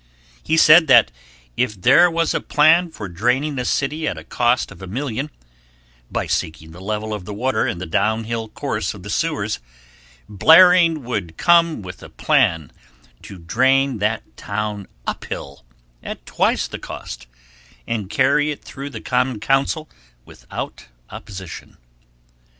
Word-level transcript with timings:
He 0.41 0.57
said 0.57 0.87
that 0.87 1.11
if 1.55 1.79
there 1.79 2.09
was 2.09 2.33
a 2.33 2.41
plan 2.41 2.89
for 2.89 3.07
draining 3.07 3.59
a 3.59 3.63
city 3.65 4.07
at 4.07 4.17
a 4.17 4.23
cost 4.23 4.71
of 4.71 4.81
a 4.81 4.87
million, 4.87 5.29
by 6.11 6.25
seeking 6.25 6.71
the 6.71 6.81
level 6.81 7.13
of 7.13 7.25
the 7.25 7.35
water 7.35 7.67
in 7.67 7.77
the 7.77 7.85
down 7.85 8.23
hill 8.23 8.49
course 8.49 8.95
of 8.95 9.03
the 9.03 9.11
sewers, 9.11 9.59
blaring 10.27 11.03
would 11.03 11.37
come 11.37 11.83
with 11.83 12.01
a 12.01 12.09
plan 12.09 12.71
to 13.21 13.37
drain 13.37 13.99
that 13.99 14.23
town 14.35 14.87
up 15.05 15.25
hill 15.25 15.65
at 16.01 16.25
twice 16.25 16.67
the 16.67 16.79
cost 16.79 17.27
and 17.85 18.09
carry 18.09 18.49
it 18.49 18.63
through 18.63 18.89
the 18.89 19.01
Common 19.01 19.39
Council 19.39 19.87
without 20.25 20.87
opposition. 21.11 21.77